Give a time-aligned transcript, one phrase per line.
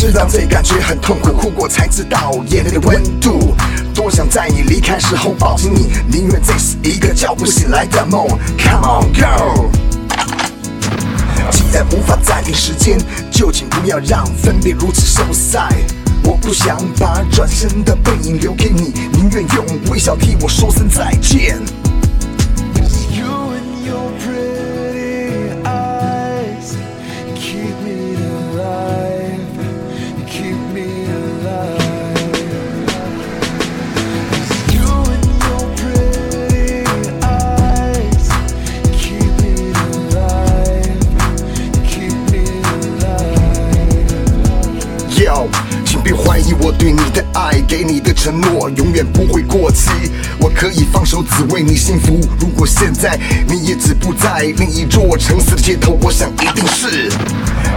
[0.00, 3.54] 知道这感觉很痛苦，哭过才知道眼泪的温度。
[3.94, 8.26] 多想在你离开时候抱紧你，宁愿这是一个叫不醒来的梦。
[8.56, 9.68] Come on girl，
[11.50, 12.98] 既然无法暂停时间，
[13.30, 15.68] 就请不要让分别如此受塞。
[16.24, 21.60] 我不想把转身的背影留给你，宁愿用微笑替我说声再见。
[45.84, 49.90] 请别怀疑我对你的爱，给你的承诺永远不会过期。
[50.38, 52.20] 我可以放手，只为你幸福。
[52.38, 57.10] 如果现在你也止步在另一座城市的街头，我想一定是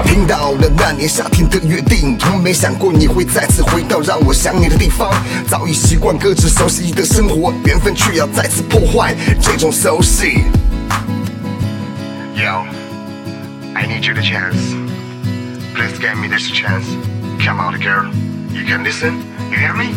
[0.06, 5.12] 听到了那年夏天的约定，从没想过你会再次回到让我想你的地方。
[5.48, 10.44] 早已习惯各自熟悉的生活，缘分却要再次破坏这种熟悉。
[12.36, 12.66] Yo,
[13.74, 14.76] I need you the chance.
[15.74, 16.84] Please give me this chance.
[17.40, 18.12] Come on, girl.
[18.52, 19.24] You can listen.
[19.52, 19.94] You hear me?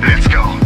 [0.00, 0.58] Let's go.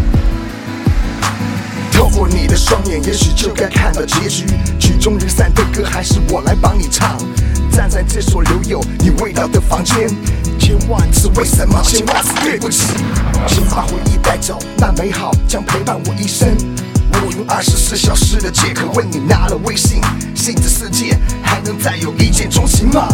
[1.93, 4.47] 透过你的双眼，也许就该看到结局。
[4.79, 7.17] 曲终人散的歌，还是我来帮你唱。
[7.73, 10.09] 站在这所留有你味道的房间，
[10.59, 12.95] 千万次为什么，千万次对不起。
[13.47, 16.49] 请把回忆带走，那美好将陪伴我一生。
[17.13, 20.01] 我用二十四小时的借口为你拿了微信，
[20.35, 23.09] 信的世界还能再有一见钟情吗？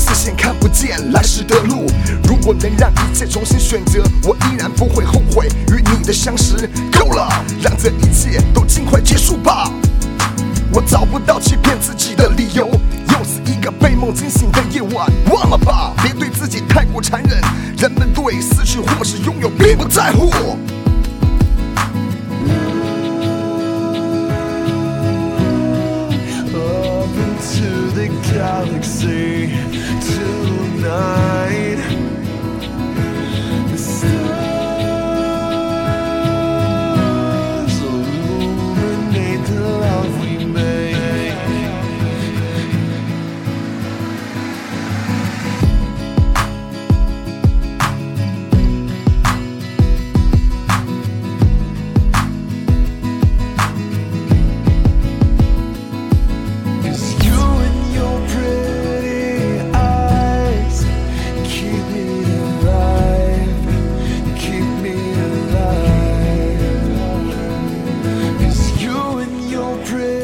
[0.00, 1.86] 视线，看不见来时的路。
[2.24, 6.56] 如果能让一切重新选择，我依然不会后悔与你的相识。
[6.90, 7.28] 够了，
[7.60, 9.70] 让这一切都尽快结束吧。
[10.72, 15.06] 我找不到欺骗自己的理由，又是一个被梦惊醒的夜晚。
[15.30, 17.38] 忘了吧，别对自己太过残忍。
[17.76, 20.30] 人们对失去或是拥有并不在乎。
[28.40, 29.50] Galaxy
[30.00, 31.29] tonight.
[69.76, 70.19] children.